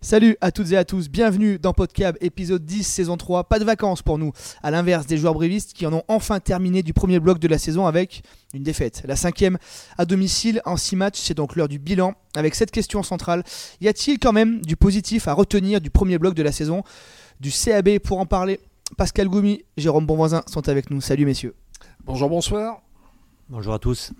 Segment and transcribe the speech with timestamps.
[0.00, 3.44] Salut à toutes et à tous, bienvenue dans Podcab épisode 10 saison 3.
[3.44, 4.32] Pas de vacances pour nous,
[4.62, 7.58] à l'inverse des joueurs brévistes qui en ont enfin terminé du premier bloc de la
[7.58, 8.22] saison avec
[8.54, 9.02] une défaite.
[9.06, 9.58] La cinquième
[9.98, 13.42] à domicile en 6 matchs, c'est donc l'heure du bilan avec cette question centrale.
[13.80, 16.84] Y a-t-il quand même du positif à retenir du premier bloc de la saison
[17.40, 18.60] du CAB pour en parler?
[18.96, 21.00] Pascal Goumi, Jérôme Bonvoisin sont avec nous.
[21.00, 21.56] Salut messieurs.
[22.04, 22.82] Bonjour, bonsoir.
[23.48, 24.12] Bonjour à tous.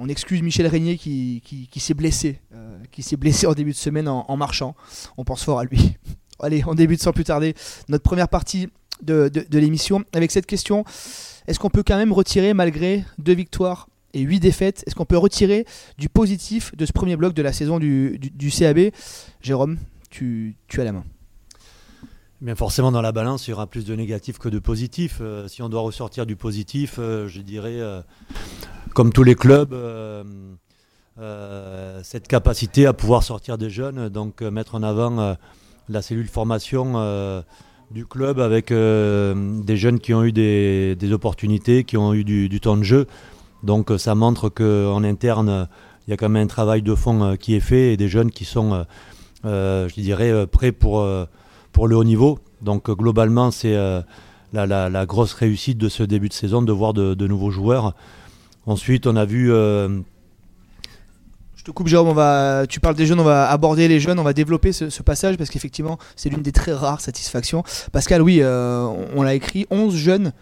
[0.00, 1.42] On excuse Michel Régnier qui,
[1.76, 4.76] s'est blessé, euh, qui s'est blessé en début de semaine en, marchant.
[5.16, 5.96] On pense fort à lui.
[6.40, 7.54] Allez, on débute sans plus tarder
[7.88, 8.68] notre première partie
[9.02, 10.84] de, l'émission avec cette question.
[11.48, 15.18] Est-ce qu'on peut quand même retirer, malgré deux victoires et huit défaites, est-ce qu'on peut
[15.18, 15.66] retirer
[15.98, 18.20] du positif de ce premier bloc de la saison du,
[18.56, 18.92] CAB
[19.40, 19.78] Jérôme,
[20.10, 21.04] tu, as la main.
[22.40, 25.18] Bien forcément, dans la balance, il y aura plus de négatifs que de positifs.
[25.20, 27.80] Euh, si on doit ressortir du positif, euh, je dirais
[28.94, 30.22] comme tous les clubs, euh,
[31.18, 35.36] euh, cette capacité à pouvoir sortir des jeunes, donc euh, mettre en avant
[35.88, 37.42] la cellule formation
[37.90, 42.76] du club avec des jeunes qui ont eu des, opportunités, qui ont eu du, temps
[42.76, 43.06] de jeu.
[43.62, 45.68] Donc ça montre qu'en interne,
[46.06, 48.30] il y a quand même un travail de fond qui est fait et des jeunes
[48.30, 48.84] qui sont,
[49.44, 51.08] je dirais, prêts pour,
[51.72, 52.38] pour le haut niveau.
[52.60, 53.76] Donc globalement, c'est
[54.52, 57.94] la, grosse réussite de ce début de saison de voir de nouveaux joueurs.
[58.68, 59.50] Ensuite, on a vu.
[59.50, 59.88] Euh,
[61.56, 62.08] Je te coupe, Jérôme.
[62.08, 65.02] On va, tu parles des jeunes, on va aborder les jeunes, on va développer ce,
[65.02, 67.64] passage parce qu'effectivement, c'est l'une des très rares satisfactions.
[67.92, 70.32] Pascal, oui, euh, on, l'a écrit 11 jeunes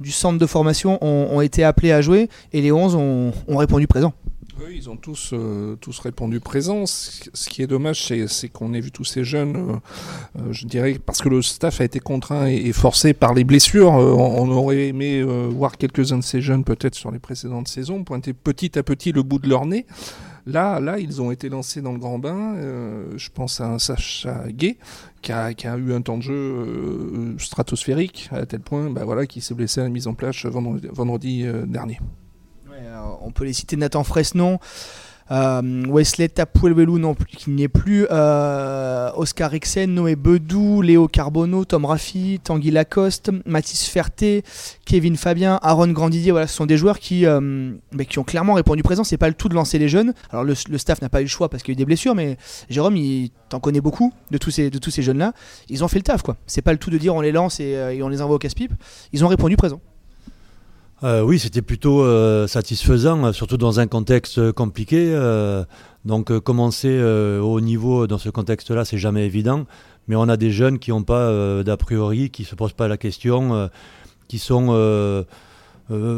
[0.00, 4.12] du centre de formation ont, été appelés à jouer et les 11 ont répondu présent.
[4.58, 6.86] Oui, ils ont tous, euh, tous répondu présent.
[6.86, 10.98] Ce qui est dommage, c'est qu'on ait vu tous ces jeunes, euh, euh, je dirais,
[11.04, 13.92] parce que le staff a été contraint et, forcé par les blessures.
[13.92, 18.78] On, aurait aimé voir quelques-uns de ces jeunes, peut-être sur les précédentes saisons, pointer petit
[18.78, 19.84] à petit le bout de leur nez.
[20.46, 22.54] Là, là, ils ont été lancés dans le grand bain.
[23.16, 24.78] je pense à un Sacha Gay
[25.20, 29.26] qui a, qui a, eu un temps de jeu stratosphérique à tel point, bah voilà,
[29.26, 31.98] qui s'est blessé à la mise en place vendredi dernier
[33.26, 34.58] on peut les citer Nathan Fresnon.
[35.30, 41.08] Euh, Wesley Tapuelvelu non plus, qui n'y est plus, euh, Oscar Rixen, Noé Bedou, Léo
[41.08, 44.44] Carbonneau, Tom Raffi, Tanguy Lacoste, Mathis Ferté,
[44.84, 47.72] Kevin Fabien, Aaron Grandidier, voilà, ce sont des joueurs qui, euh,
[48.08, 49.02] qui ont clairement répondu présent.
[49.02, 50.14] C'est pas le tout de lancer les jeunes.
[50.30, 52.14] Alors le, staff n'a pas eu le choix parce qu'il y a eu des blessures,
[52.14, 52.36] mais
[52.70, 55.32] Jérôme, il t'en connaît beaucoup de tous ces, de tous ces jeunes-là.
[55.68, 56.36] Ils ont fait le taf, quoi.
[56.46, 58.38] C'est pas le tout de dire on les lance et, et on les envoie au
[58.38, 58.72] casse-pipe.
[59.12, 59.80] Ils ont répondu présent.
[61.04, 65.12] Euh, oui, c'était plutôt euh, satisfaisant, surtout dans un contexte compliqué.
[65.12, 65.64] Euh,
[66.04, 69.66] donc commencer au niveau dans ce contexte-là, c'est jamais évident.
[70.08, 72.86] Mais on a des jeunes qui n'ont pas d'a priori, qui ne se posent pas
[72.86, 73.68] la question,
[74.28, 75.26] qui sont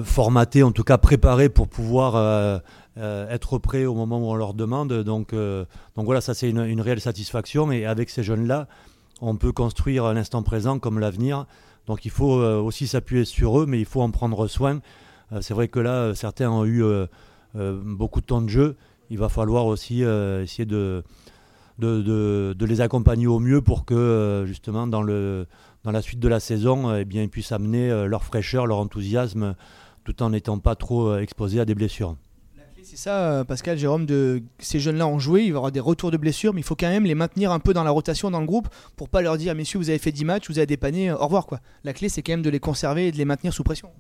[0.05, 2.61] formatés, en tout cas préparés pour pouvoir
[2.99, 4.93] être prêts au moment où on leur demande.
[4.93, 7.73] Donc, donc voilà, ça c'est une, une, réelle satisfaction.
[7.73, 8.69] Et avec ces jeunes-là,
[9.23, 11.47] on peut construire l'instant présent comme l'avenir.
[11.89, 14.81] Donc il faut euh, aussi s'appuyer sur eux, mais il faut en prendre soin.
[15.33, 16.85] Euh, c'est vrai que là, euh, certains ont eu
[17.55, 18.77] beaucoup de temps de jeu.
[19.11, 21.03] Il va falloir aussi essayer de,
[21.81, 27.31] les accompagner au mieux pour que justement dans, la suite de la saison, eh ils
[27.31, 29.57] puissent amener leur fraîcheur, leur enthousiasme,
[30.05, 32.17] tout en n'étant pas trop exposés à des blessures.
[32.91, 34.07] C'est ça, Pascal, Jérôme,
[34.59, 36.75] ces jeunes-là ont joué, il va y avoir des retours de blessures, mais il faut
[36.75, 38.67] quand même les maintenir un peu dans la rotation dans le groupe
[38.97, 41.45] pour pas leur dire, messieurs, vous avez fait 10 matchs, vous avez dépanné, au revoir.
[41.45, 41.61] quoi.
[41.85, 43.91] La clé, c'est quand même de les conserver et de les maintenir sous pression.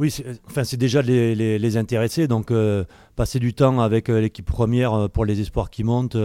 [0.00, 2.84] Oui, c'est, enfin, c'est déjà les, les, intéresser, donc euh,
[3.14, 6.16] passer du temps avec euh, l'équipe première euh, pour les espoirs qui montent,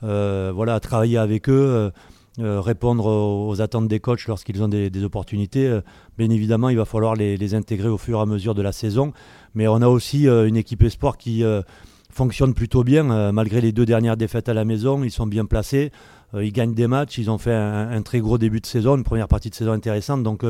[0.00, 1.92] voilà, travailler avec eux.
[2.38, 5.78] répondre aux, attentes des coachs lorsqu'ils ont des, opportunités.
[6.18, 9.12] bien évidemment, il va falloir les, intégrer au fur et à mesure de la saison.
[9.54, 11.62] Mais on a aussi euh, une équipe espoir qui euh,
[12.10, 15.02] fonctionne plutôt bien, euh, malgré les deux dernières défaites à la maison.
[15.04, 15.92] Ils sont bien placés,
[16.34, 19.28] ils gagnent des matchs, ils ont fait un, très gros début de saison, une première
[19.28, 20.22] partie de saison intéressante.
[20.22, 20.46] Donc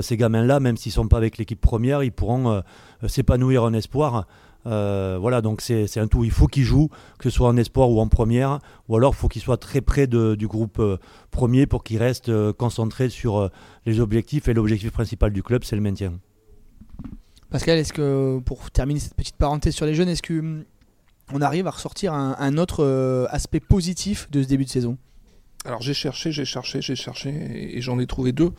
[0.00, 2.62] ces gamins-là, même s'ils ne sont pas avec l'équipe première, ils pourront
[3.06, 4.26] s'épanouir en espoir.
[4.64, 6.24] voilà, donc c'est un tout.
[6.24, 6.88] Il faut qu'ils jouent,
[7.18, 9.82] que ce soit en espoir ou en première, ou alors il faut qu'ils soient très
[9.82, 10.82] près du groupe
[11.30, 13.50] premier pour qu'ils restent concentrés sur
[13.84, 14.48] les objectifs.
[14.48, 16.14] Et l'objectif principal du club, c'est le maintien.
[17.56, 20.64] Pascal, est-ce que pour terminer cette petite parenthèse sur les jeunes, est-ce que hum,
[21.40, 24.98] arrive à ressortir un, autre euh, aspect positif de ce début de saison?
[25.64, 27.30] Alors j'ai cherché, j'ai cherché, j'ai cherché
[27.74, 28.52] et j'en ai trouvé deux.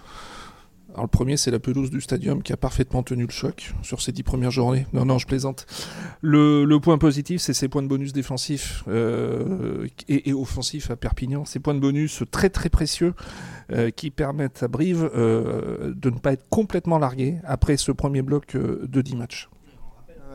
[0.98, 4.02] Alors le premier, c'est la pelouse du stadium qui a parfaitement tenu le choc sur
[4.02, 4.88] ces dix premières journées.
[4.94, 5.68] Non, non, je plaisante.
[6.22, 11.46] Le, point positif, c'est ces points de bonus défensifs euh, et, offensifs à Perpignan.
[11.46, 13.14] Ces points de bonus très très précieux
[13.72, 18.24] euh, qui permettent à Brive euh, de ne pas être complètement largué après ce premier
[18.24, 19.50] bloc de 10 matchs.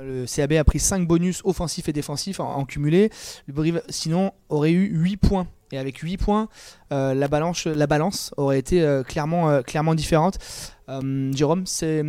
[0.01, 3.11] Le CAB a pris 5 bonus offensifs et défensifs en, cumulé.
[3.49, 5.49] Brive, sinon, aurait eu 8 points.
[5.73, 6.49] Et avec 8 points,
[6.91, 10.39] la, balance, la balance aurait été clairement, clairement différente.
[11.33, 12.03] Jérôme, ces,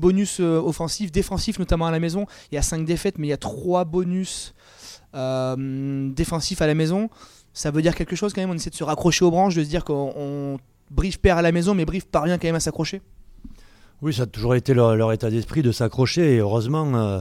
[0.00, 3.34] bonus offensifs, défensifs, notamment à la maison, il y a 5 défaites, mais il y
[3.34, 4.54] a 3 bonus
[5.12, 7.10] défensifs à la maison
[7.52, 8.50] ça veut dire quelque chose quand même.
[8.50, 10.58] On essaie de se raccrocher aux branches, de se dire qu'on
[10.90, 13.02] Brive perd à la maison, mais Brive parvient quand même à s'accrocher.
[14.02, 16.36] Oui, ça a toujours été leur, état d'esprit de s'accrocher.
[16.36, 17.20] Et heureusement, euh,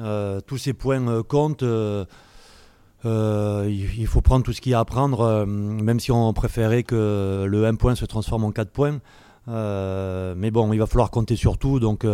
[0.00, 1.22] euh, tous ces points
[3.04, 6.82] euh, il faut prendre tout ce qu'il y a à prendre, même si on préférait
[6.82, 9.00] que le 1 point se transforme en 4 points.
[9.48, 11.80] mais bon, il va falloir compter sur tout.
[11.80, 12.06] Donc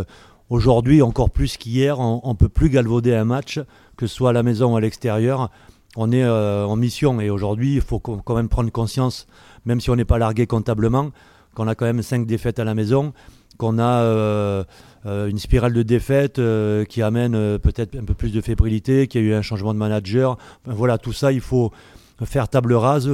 [0.50, 3.60] aujourd'hui, encore plus qu'hier, on ne peut plus galvauder un match,
[3.96, 5.50] que ce soit à la maison ou à l'extérieur
[5.96, 9.26] on est euh, en mission et aujourd'hui, il faut quand même prendre conscience,
[9.64, 11.10] même si on n'est pas largué comptablement,
[11.54, 13.12] qu'on a quand même cinq défaites à la maison,
[13.56, 14.64] qu'on a euh, euh,
[15.04, 16.40] une spirale de défaites
[16.88, 19.78] qui amène peut-être un peu plus de fébrilité, qu'il y a eu un changement de
[19.78, 20.36] manager.
[20.64, 21.72] voilà, tout ça, il faut
[22.24, 23.08] faire table rase,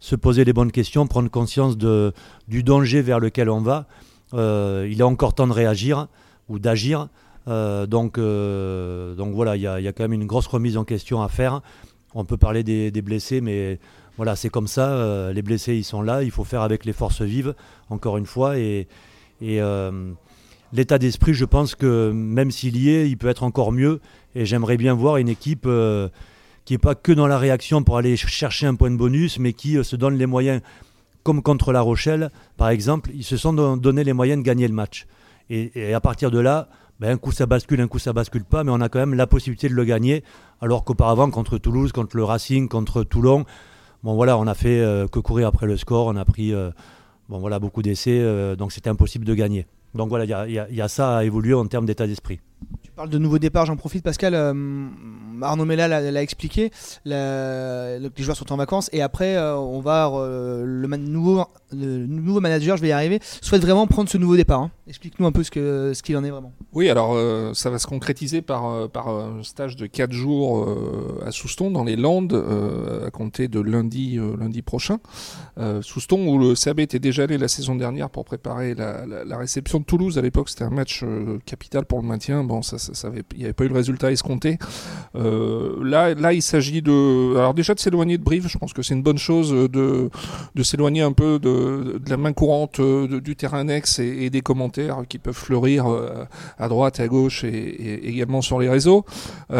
[0.00, 3.86] se poser les bonnes questions, prendre conscience du danger vers lequel on va.
[4.32, 6.08] il est encore temps de réagir
[6.48, 7.08] ou d'agir.
[7.46, 11.60] donc, donc voilà, il y, a quand même une grosse remise en question à faire.
[12.14, 13.78] On peut parler des, blessés, mais
[14.16, 14.90] voilà, c'est comme ça.
[14.90, 16.22] Euh, les blessés, ils sont là.
[16.22, 17.54] Il faut faire avec les forces vives,
[17.90, 18.58] encore une fois.
[18.58, 18.88] Et,
[19.42, 20.12] euh,
[20.72, 24.00] l'état d'esprit, je pense que même s'il y est, il peut être encore mieux.
[24.34, 26.08] Et j'aimerais bien voir une équipe euh,
[26.64, 29.52] qui n'est pas que dans la réaction pour aller chercher un point de bonus, mais
[29.52, 30.60] qui se donne les moyens,
[31.22, 34.74] comme contre La Rochelle, par exemple, ils se sont donné les moyens de gagner le
[34.74, 35.06] match.
[35.50, 36.68] et à partir de là,
[37.00, 39.14] ben, un coup ça bascule, un coup ça bascule pas, mais on a quand même
[39.14, 40.24] la possibilité de le gagner.
[40.60, 43.44] Alors qu'auparavant, contre Toulouse, contre le Racing, contre Toulon,
[44.02, 46.70] bon voilà, on a fait euh, que courir après le score, on a pris euh,
[47.28, 49.66] bon, voilà, beaucoup d'essais, euh, donc c'était impossible de gagner.
[49.94, 52.40] Donc voilà, il y, a, ça à évoluer en termes d'état d'esprit
[52.98, 54.02] parle de nouveaux départs, j'en profite.
[54.02, 54.52] Pascal, euh,
[55.40, 56.72] Arnaud Mella l'a expliqué.
[57.04, 62.40] les joueurs sont en vacances et après, euh, on va euh, le, nouveau, le nouveau
[62.40, 64.62] manager, je vais y arriver, souhaite vraiment prendre ce nouveau départ.
[64.62, 64.70] Hein.
[64.86, 66.52] Explique-nous un peu ce qu'il ce qu'il en est vraiment.
[66.72, 67.16] Oui, alors
[67.54, 70.66] ça va se concrétiser par, par un stage de 4 jours
[71.24, 72.42] à Souston, dans les Landes,
[73.06, 74.98] à compter de lundi, lundi prochain.
[75.82, 79.84] Souston, où le CAB était déjà allé la saison dernière pour préparer la, réception de
[79.84, 80.18] Toulouse.
[80.18, 81.04] À l'époque, c'était un match
[81.44, 82.44] capital pour le maintien.
[82.44, 82.78] Bon, ça
[83.32, 84.58] il n'y avait pas eu le résultat escompté.
[85.14, 88.48] Euh, là, là, il s'agit de, alors déjà de s'éloigner de Brive.
[88.48, 90.10] Je pense que c'est une bonne chose de,
[90.54, 94.40] de s'éloigner un peu de, de, la main courante euh, du terrain annexe et, des
[94.40, 96.24] commentaires qui peuvent fleurir euh,
[96.58, 99.04] à droite, à gauche et, également sur les réseaux.
[99.50, 99.56] Il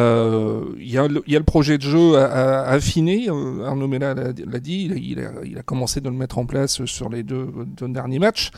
[0.81, 3.29] y, a, y, a le projet de jeu à, affiner.
[3.29, 4.91] Arnaud Mella l'a dit.
[4.97, 7.49] Il a, commencé de le mettre en place sur les deux
[7.89, 8.51] derniers matchs.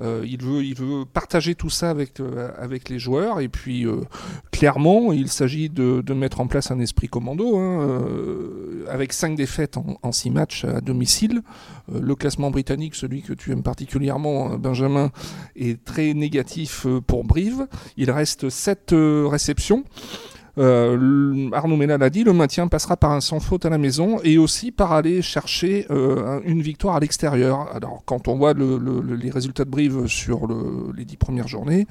[0.00, 3.40] Euh, il, veut, il veut partager tout ça avec, euh, avec les joueurs.
[3.40, 4.02] Et puis, euh,
[4.52, 7.56] clairement, il s'agit de, de, mettre en place un esprit commando.
[7.56, 8.00] Hein,
[8.88, 11.42] avec 5 défaites en 6 matchs à domicile.
[11.92, 15.10] le classement britannique, celui que tu aimes particulièrement, Benjamin,
[15.56, 17.66] est très négatif pour Brive.
[17.96, 18.94] Il reste 7
[19.26, 19.84] réceptions.
[20.58, 24.20] Euh, Arnaud Ménal a dit, le maintien passera par un sans faute à la maison
[24.24, 27.68] et aussi par aller chercher euh, une victoire à l'extérieur.
[27.74, 30.48] Alors quand on voit les résultats de Brive sur
[30.96, 31.86] les dix premières journées,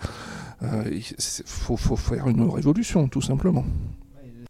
[0.64, 1.04] euh, il
[1.46, 3.64] faut, faut faire une révolution tout simplement.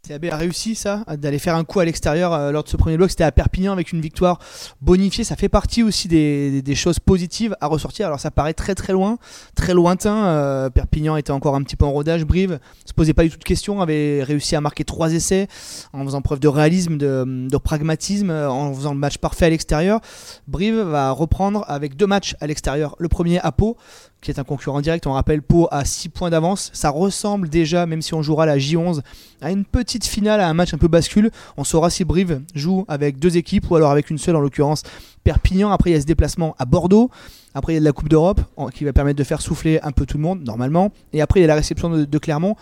[0.08, 2.98] CAB a réussi ça, d'aller faire un coup à l'extérieur euh, lors de ce premier
[2.98, 3.10] bloc.
[3.10, 4.40] C'était à Perpignan avec une victoire
[4.82, 5.24] bonifiée.
[5.24, 8.08] Ça fait partie aussi des, choses positives à ressortir.
[8.08, 9.18] Alors ça paraît très très loin,
[9.56, 10.26] très lointain.
[10.28, 12.26] Euh, Perpignan était encore un petit peu en rodage.
[12.26, 15.48] Brive se posait pas du tout de questions, avait réussi à marquer trois essais
[15.94, 20.00] en faisant preuve de réalisme, de, pragmatisme, en faisant le match parfait à l'extérieur.
[20.48, 22.96] Brive va reprendre avec deux matchs à l'extérieur.
[23.00, 23.78] Le premier à Pau
[24.22, 25.08] qui est un concurrent direct.
[25.08, 26.70] On rappelle Pau à 6 points d'avance.
[26.74, 29.02] Ça ressemble déjà, même si on jouera la J11,
[29.42, 31.32] à une petite finale, à un match un peu bascule.
[31.56, 34.84] On saura si Brive joue avec deux équipes ou alors avec une seule, en l'occurrence
[35.24, 35.72] Perpignan.
[35.72, 37.12] Après, il y a ce déplacement à Bordeaux.
[37.54, 38.42] Après, il y a de la Coupe d'Europe
[38.74, 40.92] qui va permettre de faire souffler un peu tout le monde, normalement.
[41.14, 42.56] Et après, il y a la réception de, Clermont.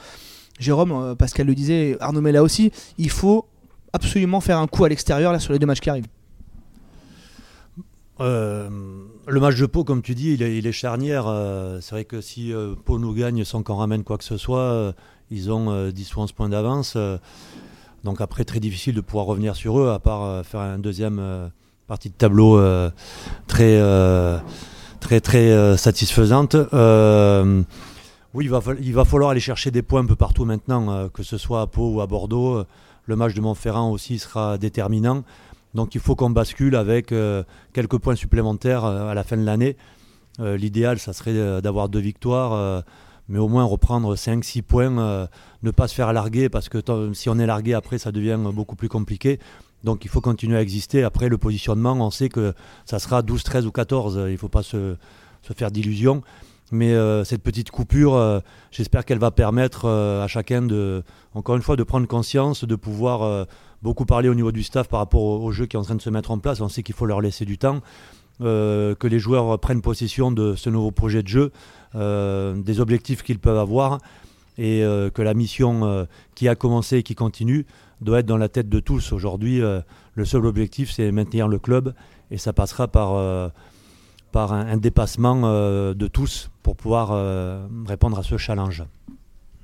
[0.60, 3.46] Jérôme, euh, Pascal le disait, Arnaud Mella aussi, il faut
[3.92, 6.08] absolument faire un coup à l'extérieur là sur les deux matchs qui arrivent.
[8.22, 8.70] Euh,
[9.28, 11.26] le match de Pau, comme tu dis, il est, charnière.
[11.28, 14.38] Euh, c'est vrai que si euh, Pau nous gagne sans qu'on ramène quoi que ce
[14.38, 14.94] soit,
[15.32, 16.98] ils ont 10 ou 11 points d'avance.
[18.04, 21.50] donc après, très difficile de pouvoir revenir sur eux, à part faire un deuxième
[21.88, 22.62] partie de tableau
[23.48, 23.82] très,
[25.00, 26.56] très, très satisfaisante.
[26.56, 31.24] oui, il va, il va falloir aller chercher des points un peu partout maintenant, que
[31.24, 32.64] ce soit à Pau ou à Bordeaux.
[33.08, 35.24] Le match de Montferrand aussi sera déterminant.
[35.76, 39.44] Donc il faut qu'on bascule avec euh, quelques points supplémentaires euh, à la fin de
[39.44, 39.76] l'année.
[40.40, 42.84] Euh, l'idéal, ça serait d'avoir deux victoires
[43.28, 45.28] mais au moins reprendre 5-6 points,
[45.64, 46.78] ne pas se faire larguer, parce que
[47.14, 49.40] si on est largué après, ça devient beaucoup plus compliqué.
[49.84, 51.04] Donc il faut continuer à exister.
[51.04, 52.54] Après le positionnement, on sait que
[52.86, 54.26] ça sera 12, 13 ou 14.
[54.28, 54.96] Il ne faut pas se,
[55.56, 56.22] faire d'illusions.
[56.72, 56.96] Mais
[57.26, 58.42] cette petite coupure,
[58.72, 61.04] j'espère qu'elle va permettre à chacun de,
[61.36, 63.46] encore une fois, de prendre conscience, de pouvoir
[63.84, 66.02] beaucoup parler au niveau du staff par rapport au, jeu qui est en train de
[66.02, 66.60] se mettre en place.
[66.62, 67.82] On sait qu'il faut leur laisser du temps.
[68.42, 71.52] Euh, que les joueurs prennent possession de ce nouveau projet de jeu,
[71.96, 74.00] euh, des objectifs qu'ils peuvent avoir,
[74.58, 76.06] et euh, que la mission
[76.36, 77.66] qui a commencé et qui continue
[78.02, 79.14] doit être dans la tête de tous.
[79.14, 81.94] Aujourd'hui, le seul objectif, c'est maintenir le club,
[82.30, 83.52] et ça passera par,
[84.32, 85.42] par un dépassement
[85.94, 87.12] de tous pour pouvoir
[87.88, 88.84] répondre à ce challenge.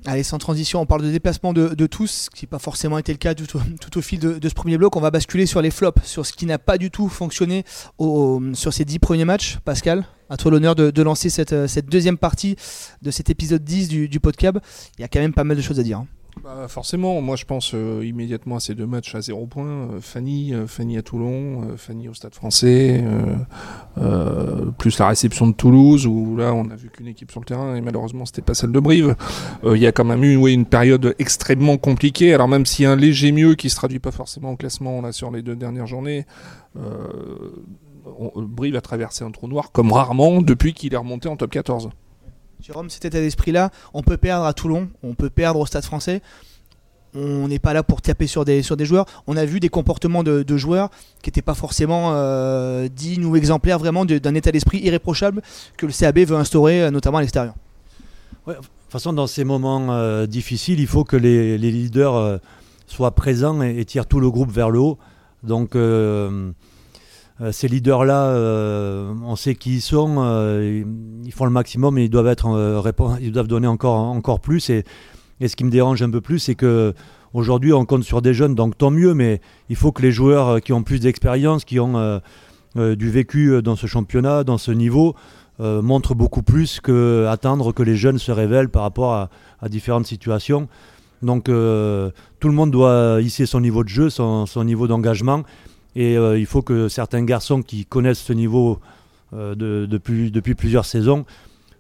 [0.06, 3.12] Allez, sans transition, on parle de déplacement de, tous, ce qui n'a pas forcément été
[3.12, 4.96] le cas tout au, fil de, ce premier bloc.
[4.96, 7.66] On va basculer sur les flops, sur ce qui n'a pas du tout fonctionné
[8.00, 9.60] sur ces dix premiers matchs.
[9.64, 11.54] Pascal, à toi l'honneur de, lancer cette,
[11.88, 12.56] deuxième partie
[13.02, 14.58] de cet épisode 10 du, du podcast.
[14.98, 16.00] Il y a quand même pas mal de choses à dire.
[16.00, 16.08] Hein.
[16.44, 19.66] Bah, forcément, moi je pense euh, immédiatement à ces deux matchs à zéro point.
[19.68, 23.04] Euh, Fanny, euh, Fanny à Toulon, Fanny au Stade Français,
[24.78, 27.76] plus la réception de Toulouse où là on a vu qu'une équipe sur le terrain
[27.76, 29.16] et malheureusement c'était pas celle de Brive.
[29.66, 32.34] Il y a quand même eu une période extrêmement compliquée.
[32.34, 35.02] Alors même s'il y a un léger mieux qui se traduit pas forcément au classement
[35.02, 36.26] là sur les deux dernières journées.
[38.36, 41.90] Brive a traversé un trou noir comme rarement depuis qu'il est remonté en top 14.
[42.62, 46.22] Jérôme, cet état d'esprit-là, on peut perdre à Toulon, on peut perdre au Stade français.
[47.16, 49.06] On n'est pas là pour taper sur des, sur des joueurs.
[49.26, 50.90] On a vu des comportements de, joueurs
[51.24, 55.42] qui n'étaient pas forcément euh, dignes ou exemplaires vraiment d'un état d'esprit irréprochable
[55.76, 57.56] que le CAB veut instaurer, euh, notamment à l'extérieur.
[58.48, 62.40] de toute façon, dans ces moments euh, difficiles, il faut que les, leaders
[62.86, 65.00] soient présents et, tirent tout le groupe vers le haut.
[65.42, 65.76] Donc,
[67.52, 70.84] ces leaders-là, euh, on sait qui ils sont, euh,
[71.26, 74.70] ils font le maximum et ils doivent, être, ils doivent donner encore, encore plus.
[74.70, 74.84] Et,
[75.44, 76.94] ce qui me dérange un peu plus, c'est que
[77.34, 80.62] aujourd'hui on compte sur des jeunes, donc tant mieux, mais il faut que les joueurs
[80.62, 82.22] qui ont plus d'expérience, qui ont
[82.76, 85.16] du vécu dans ce championnat, dans ce niveau,
[85.58, 89.30] montrent beaucoup plus que attendre que les jeunes se révèlent par rapport à,
[89.68, 90.68] différentes situations.
[91.24, 95.42] Donc tout le monde doit hisser son niveau de jeu, son niveau d'engagement.
[95.96, 98.80] Et euh, il faut que certains garçons qui connaissent ce niveau
[99.34, 101.26] euh, depuis, plusieurs saisons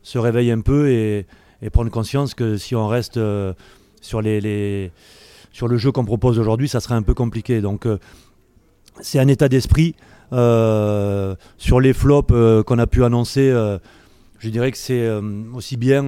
[0.03, 1.25] se réveillent un peu et,
[1.71, 3.53] prennent conscience que si on reste euh,
[4.01, 4.89] sur, le
[5.77, 7.61] jeu qu'on propose aujourd'hui, ça serait un peu compliqué.
[7.61, 7.87] Donc
[8.99, 9.95] c'est un état d'esprit.
[10.31, 12.33] sur les flops
[12.65, 13.51] qu'on a pu annoncer,
[14.39, 15.09] je dirais que c'est
[15.53, 16.03] aussi bien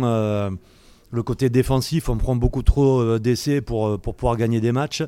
[1.11, 2.09] le côté défensif.
[2.09, 5.03] On prend beaucoup trop d'essais pour, pour pouvoir gagner des matchs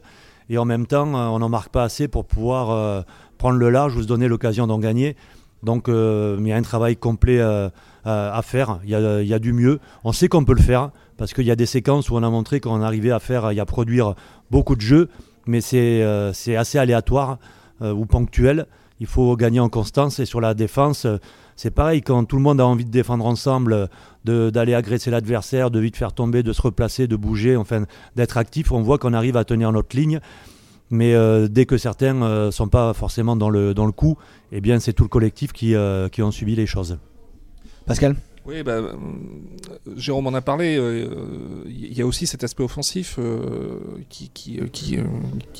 [0.50, 3.02] et en même temps, euh, on n'en marque pas assez pour pouvoir euh,
[3.38, 5.16] prendre le large ou se donner l'occasion d'en gagner.
[5.64, 9.80] Donc euh, il y a un travail complet à faire, il y, a, du mieux.
[10.04, 12.30] On sait qu'on peut le faire, parce qu'il y a des séquences où on a
[12.30, 14.14] montré qu'on arrivait à faire et à produire
[14.52, 15.10] beaucoup de jeux,
[15.48, 16.04] mais c'est
[16.56, 17.40] assez aléatoire
[17.82, 18.68] ou ponctuel.
[19.00, 21.08] Il faut gagner en constance et sur la défense,
[21.56, 23.90] c'est pareil, quand tout le monde a envie de défendre ensemble,
[24.26, 27.86] d'aller agresser l'adversaire, de vite faire tomber, de se replacer, de bouger, enfin
[28.16, 30.20] d'être actif, on voit qu'on arrive à tenir notre ligne.
[30.92, 34.18] Mais euh, dès que certains ne euh, sont pas forcément dans le, coup,
[34.52, 37.00] eh bien c'est tout le collectif qui, euh, qui subi les choses.
[37.86, 38.16] Pascal?
[38.46, 38.82] Oui, bah,
[39.96, 40.80] Jérôme en a parlé.
[41.68, 43.20] Il y a aussi cet aspect offensif
[44.10, 45.00] qui, qui,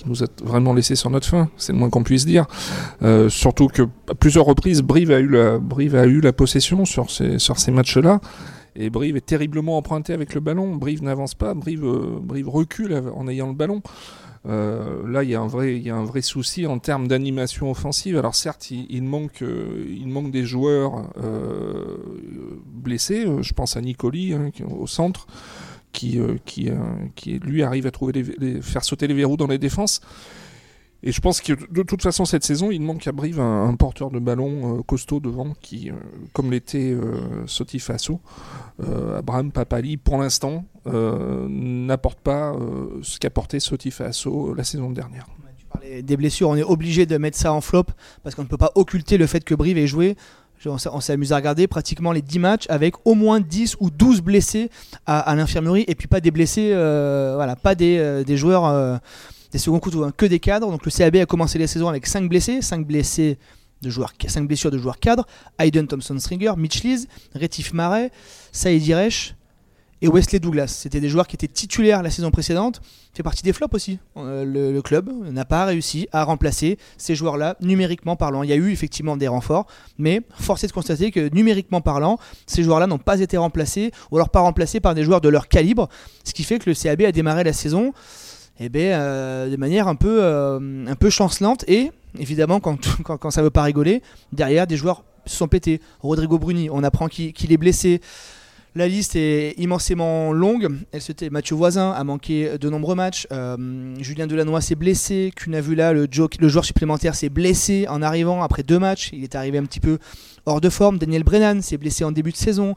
[0.06, 1.50] nous a vraiment laissé sur notre fin.
[1.58, 2.46] C'est le moins qu'on puisse dire.
[3.30, 7.72] surtout que à plusieurs reprises, Brive a eu la, Brive possession sur ces, sur ces
[7.72, 8.22] matchs-là.
[8.76, 10.76] Et Brive est terriblement emprunté avec le ballon.
[10.76, 11.54] Brive n'avance pas.
[11.54, 11.86] Brive,
[12.22, 13.82] Brive recule en ayant le ballon.
[14.48, 17.08] Euh, là, il y, a un vrai, il y a un vrai souci en termes
[17.08, 18.18] d'animation offensive.
[18.18, 21.98] Alors certes, il, manque, euh, il manque des joueurs euh,
[22.66, 23.26] blessés.
[23.42, 25.28] Je pense à Nicoli hein, au centre,
[25.92, 26.70] qui, qui,
[27.16, 28.24] qui, lui arrive à trouver
[28.62, 30.02] faire sauter les verrous dans les défenses.
[31.04, 34.10] Et je pense que de toute façon, cette saison, il manque à Brive un, porteur
[34.10, 35.92] de ballon costaud devant, qui,
[36.34, 36.96] comme l'était
[37.46, 38.22] Sotifaso,
[39.16, 45.28] Abraham Papali, pour l'instant, n'apporte pas euh, ce qu'apportait Sotifaso la saison dernière.
[46.02, 47.86] Des blessures, on est obligé de mettre ça en flop
[48.24, 50.16] parce qu'on ne peut pas occulter le fait que Brive ait joué
[50.68, 54.22] on s'est amusé à regarder pratiquement les 10 matchs avec au moins 10 ou 12
[54.22, 54.72] blessés
[55.06, 59.00] à, l'infirmerie et puis pas des blessés, euh, voilà, pas des, joueurs
[59.52, 60.72] des seconds couteaux, hein, que des cadres.
[60.72, 63.38] Donc le CAB a commencé la saison avec 5 blessés, 5 blessés
[63.82, 65.26] de joueurs, 5 blessures de joueurs cadres,
[65.60, 68.12] Hayden Thompson Stringer, Mitch Lees, Rétif Marais,
[68.52, 69.35] Saïd
[70.06, 70.68] et Wesley Douglas.
[70.68, 72.80] C'était des joueurs qui étaient titulaires la saison précédente,
[73.14, 73.98] fait partie des flops aussi.
[74.18, 78.44] Euh, le, club n'a pas réussi à remplacer ces joueurs-là numériquement parlant.
[78.44, 79.66] Il y a eu effectivement des renforts,
[79.98, 84.18] mais force est de constater que numériquement parlant, ces joueurs-là n'ont pas été remplacés ou
[84.18, 85.90] alors pas remplacés par des joueurs de leur calibre,
[86.24, 87.92] ce qui fait que le CAB a démarré la saison
[88.60, 93.50] eh ben, euh, de manière un peu, euh, un chancelante et évidemment quand, ça veut
[93.50, 95.82] pas rigoler, derrière des joueurs se sont pétés.
[96.02, 98.02] Rodrigo Bruni, on apprend qu'il est blessé.
[98.78, 100.68] La liste est immensément longue.
[100.92, 103.26] Elle Mathieu Voisin a manqué de nombreux matchs.
[103.32, 105.32] Euh, Julien Delannoy s'est blessé.
[105.34, 109.12] Kunavula, le, le joueur supplémentaire, s'est blessé en arrivant après deux matchs.
[109.14, 109.98] Il est arrivé un petit peu
[110.46, 110.98] hors de forme.
[110.98, 112.76] Daniel Brennan s'est blessé en début de saison.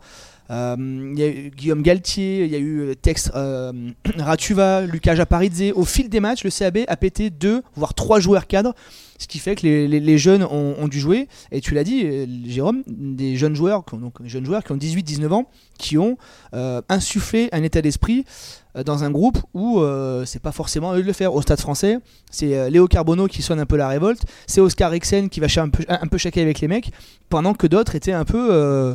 [0.51, 3.73] Euh, il y a eu Guillaume Galtier, il y a eu Tex euh,
[4.19, 5.73] Ratuva, Lucas Japaridze.
[5.75, 8.75] Au fil des matchs, le CAB a pété deux, voire trois joueurs cadres
[9.21, 11.27] ce qui fait que les, jeunes ont, dû jouer.
[11.51, 15.33] Et tu l'as dit, euh, Jérôme, des jeunes joueurs, donc jeunes joueurs qui ont 18-19
[15.33, 16.17] ans, qui ont
[16.53, 18.25] insufflé un état d'esprit
[18.85, 19.83] dans un groupe où
[20.25, 21.35] c'est pas forcément eux de le faire.
[21.35, 21.99] Au stade français,
[22.31, 25.69] c'est Léo Carbonneau qui sonne un peu la révolte, c'est Oscar Rixen qui va un
[25.69, 26.93] peu, un peu avec les mecs,
[27.29, 28.95] pendant que d'autres étaient un peu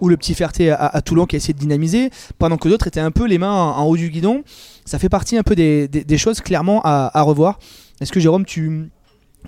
[0.00, 3.00] ou le petit Ferté à, Toulon qui a essayé de dynamiser, pendant que d'autres étaient
[3.00, 4.42] un peu les mains en, haut du guidon.
[4.84, 7.58] Ça fait partie un peu des, choses clairement à revoir.
[8.00, 8.90] Est-ce que Jérôme, tu,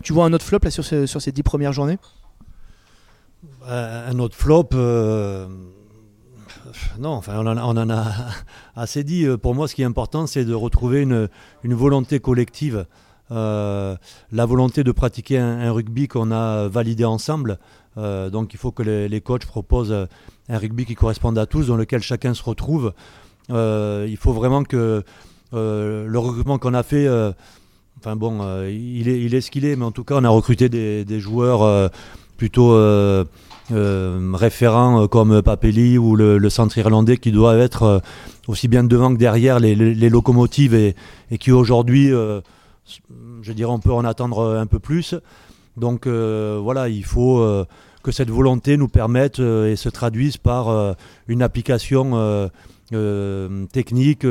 [0.03, 1.99] tu vois un autre flop là, sur, sur ces dix premières journées?
[3.69, 5.49] Euh, Un autre flop euh,
[6.99, 8.13] Non, enfin, on en, a,
[8.77, 9.25] assez dit.
[9.25, 11.29] Euh, pour moi, ce qui est important, c'est de retrouver une,
[11.65, 12.87] une volonté collective.
[13.31, 17.59] La volonté de pratiquer un, rugby qu'on a validé ensemble.
[17.97, 20.07] donc il faut que les, coachs proposent
[20.49, 22.93] un rugby qui corresponde à tous, dans lequel chacun se retrouve.
[23.51, 25.03] il faut vraiment que
[25.53, 27.09] le recrutement qu'on a fait
[27.99, 30.69] Enfin bon, euh, il, est, ce qu'il est, mais en tout cas, on a recruté
[30.69, 31.89] des, joueurs euh,
[32.37, 33.25] plutôt euh,
[33.71, 38.03] référents comme Papelli ou le, centre irlandais qui doivent être
[38.49, 39.75] aussi bien devant que derrière les,
[40.11, 40.95] locomotives et,
[41.41, 42.13] qui aujourd'hui,
[43.43, 45.15] je dirais, on peut en attendre un peu plus.
[45.77, 47.45] Donc voilà, il faut
[48.03, 50.97] que cette volonté nous permette et se traduise par
[51.29, 52.51] une application
[53.73, 54.27] technique,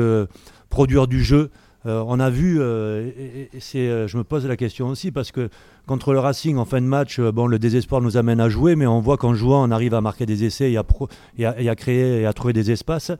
[0.70, 1.50] produire du jeu.
[1.86, 5.48] Euh, on a vu, euh, et, euh, je me pose la question aussi, parce que
[5.86, 8.86] contre le Racing en fin de match, bon, le désespoir nous amène à jouer, mais
[8.86, 12.32] on voit qu'en jouant, on arrive à marquer des essais et à, créer et à
[12.32, 13.12] trouver des espaces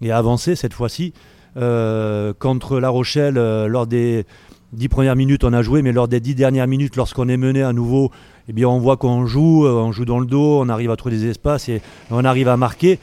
[0.00, 1.12] et à avancer cette fois-ci.
[1.54, 4.26] contre La Rochelle, lors des
[4.74, 7.62] dix premières minutes, on a joué, mais lors des dix dernières minutes, lorsqu'on est mené
[7.62, 8.10] à nouveau,
[8.48, 11.16] eh bien, on voit qu'on joue, on joue dans le dos, on arrive à trouver
[11.16, 12.98] des espaces et on arrive à marquer.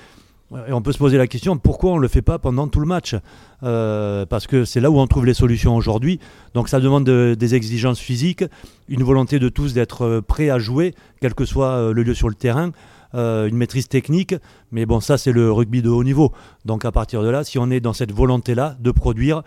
[0.67, 2.81] Et on peut se poser la question pourquoi on ne le fait pas pendant tout
[2.81, 3.15] le match?
[3.63, 6.19] Euh, Parce que c'est là où on trouve les solutions aujourd'hui.
[6.53, 8.43] Donc ça demande des exigences physiques,
[8.89, 12.13] une volonté de tous d'être euh, prêts à jouer, quel que soit euh, le lieu
[12.13, 12.71] sur le terrain,
[13.13, 14.35] une maîtrise technique.
[14.71, 16.31] Mais bon, ça c'est le rugby de haut niveau.
[16.65, 19.43] Donc à partir de là, si on est dans cette volonté-là de produire,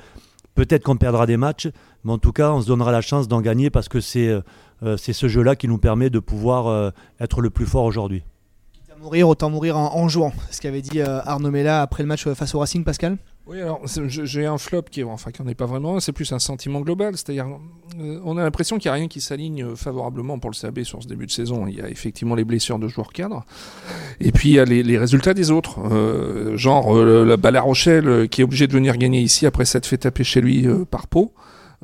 [0.55, 1.69] peut-être qu'on perdra des matchs,
[2.05, 4.43] mais en tout cas on se donnera la chance d'en gagner parce que c'est
[4.81, 8.23] ce jeu-là qui nous permet de pouvoir être le plus fort aujourd'hui
[9.05, 10.33] mourir, autant mourir en, jouant.
[10.51, 13.19] Ce qu'avait dit euh, Arnaud Mella après le match euh, face au Racing, Pascal?
[13.46, 16.38] Oui, alors j'ai un flop qui, enfin, qui n'en est pas vraiment, c'est plus un
[16.38, 17.16] sentiment global.
[17.16, 17.46] C'est-à-dire,
[18.00, 21.02] euh, on a l'impression qu'il n'y a rien qui s'aligne favorablement pour le CAB sur
[21.02, 21.66] ce début de saison.
[21.66, 23.44] Il y a effectivement les blessures de joueurs cadres,
[24.20, 25.78] et puis il y a les, résultats des autres.
[26.57, 30.24] genre la La Rochelle qui est obligé de venir gagner ici après s'être fait taper
[30.24, 31.33] chez lui par Pau.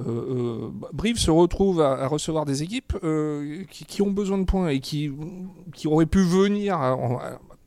[0.06, 4.68] Euh, euh, Brive se retrouve à, recevoir des équipes euh, qui, ont besoin de points
[4.68, 5.10] et qui,
[5.74, 6.78] qui auraient pu venir,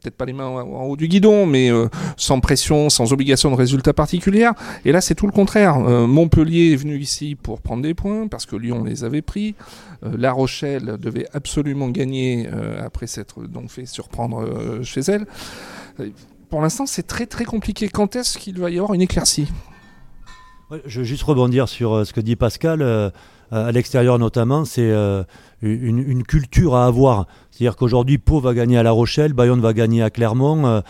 [0.04, 1.72] peut-être pas les mains en, haut du guidon, mais
[2.18, 4.50] sans pression, sans obligation de résultats particuliers.
[4.86, 5.80] Et là, c'est tout le contraire.
[5.80, 9.56] Montpellier est venu ici pour prendre des points parce que Lyon les avait pris.
[10.02, 12.48] La Rochelle devait absolument gagner
[12.84, 15.26] après s'être donc fait surprendre chez elle.
[16.50, 17.90] Pour l'instant, c'est très très compliqué.
[17.90, 19.48] Quand est-ce qu'il va y avoir une éclaircie?
[20.86, 23.12] Je veux juste rebondir sur euh, ce que dit Pascal.
[23.54, 25.24] Euh, à l'extérieur notamment, c'est euh,
[25.62, 27.28] une, culture à avoir.
[27.52, 30.82] C'est-à-dire qu'aujourd'hui, Pau va gagner à La Rochelle, Bayonne va gagner à Clermont.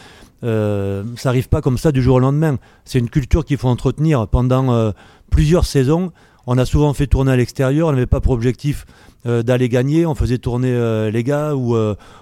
[0.41, 2.57] ça n'arrive pas comme ça du jour au lendemain.
[2.85, 4.93] C'est une culture qu'il faut entretenir pendant
[5.29, 6.11] plusieurs saisons.
[6.47, 8.85] On a souvent fait tourner à l'extérieur, on n'avait pas pour objectif
[9.25, 11.75] d'aller gagner, on faisait tourner les gars ou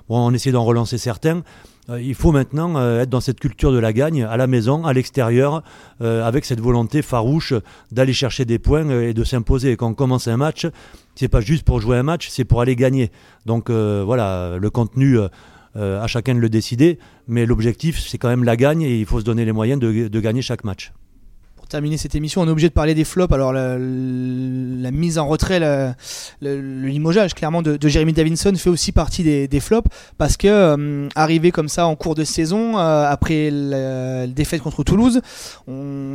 [0.09, 1.43] on essayait d'en relancer certains.
[1.89, 4.85] Euh, il faut maintenant euh, être dans cette culture de la gagne, à la maison,
[4.85, 5.63] à l'extérieur,
[6.01, 7.53] euh, avec cette volonté farouche
[7.91, 9.75] d'aller chercher des points et de s'imposer.
[9.75, 10.67] Quand on commence un match,
[11.15, 13.11] c'est pas juste pour jouer un match, c'est pour aller gagner.
[13.45, 15.17] Donc voilà, le contenu,
[15.75, 19.19] à chacun de le décider, mais l'objectif, c'est quand même la gagne et il faut
[19.19, 20.91] se donner les moyens de, gagner chaque match
[21.71, 23.33] terminer cette émission, on est obligé de parler des flops.
[23.33, 23.77] Alors la,
[24.91, 25.93] mise en retrait, le,
[26.41, 31.07] le, limogeage clairement de, de, Jeremy Davinson fait aussi partie des, flops parce que euh,
[31.15, 35.21] arrivé comme ça en cours de saison euh, après la, défaite contre Toulouse,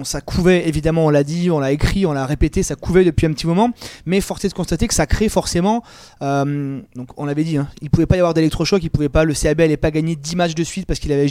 [0.05, 3.27] ça couvait évidemment, on l'a dit, on l'a écrit, on l'a répété, ça couvait depuis
[3.27, 3.71] un petit moment,
[4.05, 5.83] mais force est de constater que ça crée forcément.
[6.23, 9.25] Euh, donc on l'avait dit, hein, il pouvait pas y avoir d'électrochoc, il pouvait pas,
[9.25, 11.29] le CAB n'allait pas gagner 10 matchs de suite parce qu'il avait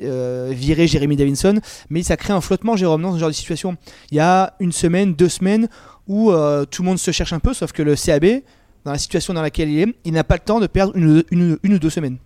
[0.00, 3.76] euh, viré Jeremy Davinson, mais ça crée un flottement, Jérôme, ce genre de situation.
[4.10, 5.68] Il y a une semaine, deux semaines
[6.06, 8.42] où euh, tout le monde se cherche un peu, sauf que le CAB,
[8.84, 11.24] dans la situation dans laquelle il est, il n'a pas le temps de perdre une,
[11.30, 12.18] une, ou deux semaines.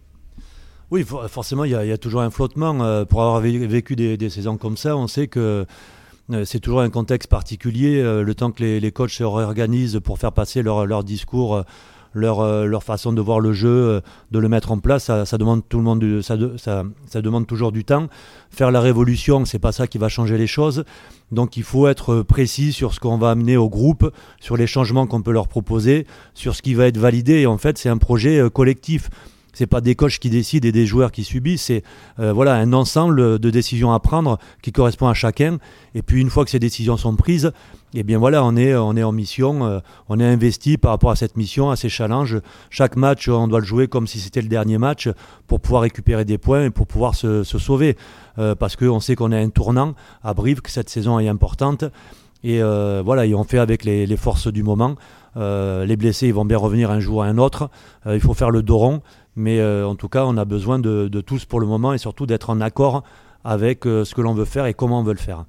[0.91, 2.83] Oui, forcément, il y, a, toujours un flottement.
[2.83, 5.67] Euh, pour avoir vécu des, saisons comme ça, on sait que
[6.31, 8.03] euh, c'est toujours un contexte particulier.
[8.03, 11.65] Le temps que les, les, coachs se réorganisent pour faire passer leur, leur discours
[12.17, 14.01] leur, euh, leur façon de voir le jeu, euh,
[14.33, 18.09] de le mettre en place, ça, demande tout le monde, demande toujours du temps.
[18.51, 20.85] Faire la révolution, c'est pas ça qui va changer les choses.
[21.31, 25.07] Donc il faut être précis sur ce qu'on va amener au groupe, sur les changements
[25.07, 27.47] qu'on peut leur proposer, sur ce qui va être validé.
[27.47, 29.11] En fait, c'est un projet euh, collectif
[29.57, 31.83] c'est pas des coachs qui décident et des joueurs qui subissent, c'est
[32.19, 35.57] euh, voilà un ensemble de décisions à prendre qui correspond à chacun.
[35.95, 37.53] Et puis une fois que ces décisions sont prises,
[37.95, 39.79] eh bien voilà, on est en mission, euh,
[40.11, 42.39] on est investi par rapport à cette mission, à ces challenges.
[42.69, 45.09] Chaque match, on doit le jouer comme si c'était le dernier match
[45.47, 47.97] pour pouvoir récupérer des points et pour pouvoir se, sauver,
[48.39, 51.85] euh, parce qu'on sait qu'on est un tournant à Brive, que cette saison est importante.
[52.45, 54.95] Et voilà, et on fait avec les, forces du moment.
[55.35, 57.71] Les blessés, ils vont bien revenir un jour à un autre.
[58.09, 59.03] Il faut faire le dos rond.
[59.37, 61.99] Mais euh, en tout cas, on a besoin de, de, tous pour le moment et
[61.99, 63.05] surtout d'être en accord
[63.45, 65.45] avec euh, ce que l'on veut faire et comment on veut le faire.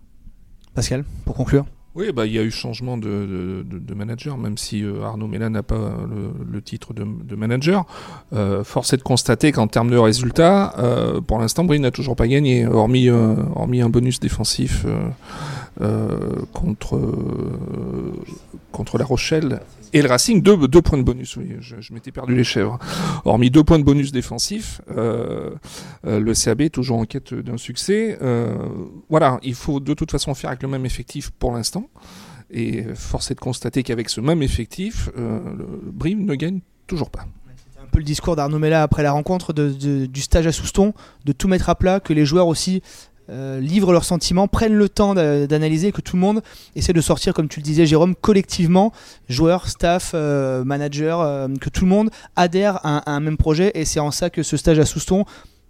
[0.75, 1.65] Pascal, pour conclure
[1.97, 5.25] oui, bah, il y a eu changement de, de, de manager, même si euh, Arnaud
[5.25, 7.87] Mélan n'a pas le, le, titre de, manager.
[8.33, 12.15] Euh, force est de constater qu'en termes de résultats, euh, pour l'instant, Brive n'a toujours
[12.15, 14.85] pas gagné, hormis, euh, hormis un bonus défensif
[15.81, 17.01] euh, contre,
[18.71, 19.61] contre La Rochelle
[19.93, 21.37] et le Racing, deux, points de bonus.
[21.37, 22.77] Oui, je, m'étais perdu les chèvres.
[23.25, 25.51] Hormis deux points de bonus défensifs, euh,
[26.05, 28.17] euh, le CAB est toujours en quête d'un succès.
[28.21, 28.55] Euh,
[29.09, 31.89] voilà, il faut de toute façon faire avec le même effectif pour l'instant.
[32.49, 37.25] Et force est de constater qu'avec ce même effectif, le Brive ne gagne toujours pas
[37.81, 40.93] un peu le discours d'Arnaud Mella après la rencontre du stage à Souston,
[41.25, 42.81] de tout mettre à plat, que les joueurs aussi
[43.29, 46.41] euh, livrent leurs sentiments, prennent le temps d'analyser, que tout le monde
[46.75, 48.93] essaie de sortir, comme tu le disais Jérôme, collectivement,
[49.27, 53.83] joueurs, staff, euh, manager, euh, que tout le monde adhère à, un même projet et
[53.83, 55.25] c'est en ça que ce stage à Souston,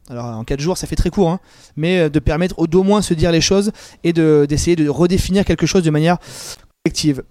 [0.10, 1.40] alors en 4 jours ça fait très court, hein,
[1.76, 3.72] mais de permettre d'au moins se dire les choses
[4.04, 6.18] et d'essayer de, redéfinir quelque chose de manière
[6.84, 7.24] collective.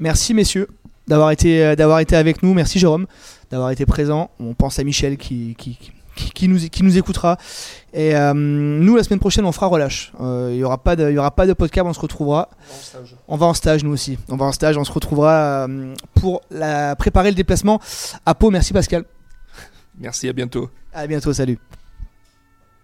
[0.00, 0.68] Merci messieurs
[1.08, 3.06] d'avoir été, d'avoir été avec nous, merci Jérôme
[3.50, 4.30] d'avoir été présent.
[4.38, 5.56] On pense à Michel qui
[6.14, 7.36] qui nous, qui nous écoutera.
[7.92, 10.12] Et euh, nous, la semaine prochaine, on fera relâche.
[10.18, 12.48] Il euh, n'y aura, pas de, y aura pas de podcast, on se retrouvera.
[13.28, 14.18] On va en stage, nous aussi.
[14.28, 17.80] On va en stage, on se retrouvera euh, pour la, préparer le déplacement
[18.26, 18.50] à Pau.
[18.50, 19.04] Merci Pascal.
[19.98, 20.70] Merci, à bientôt.
[20.92, 21.58] À bientôt, salut.